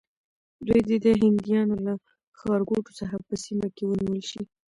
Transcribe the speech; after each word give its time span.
دوی 0.67 0.81
دې 0.87 0.97
د 1.05 1.07
هندیانو 1.21 1.75
له 1.85 1.93
ښارګوټو 2.39 2.91
څخه 2.99 3.17
په 3.27 3.33
سیمه 3.43 3.67
کې 3.75 3.83
ونیول 3.85 4.21
شي. 4.29 4.41